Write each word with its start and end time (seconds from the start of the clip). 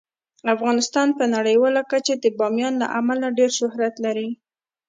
افغانستان 0.55 1.07
په 1.19 1.23
نړیواله 1.35 1.81
کچه 1.91 2.13
د 2.17 2.25
بامیان 2.39 2.73
له 2.81 2.87
امله 2.99 3.27
ډیر 3.37 3.51
شهرت 3.59 3.95
لري. 4.05 4.29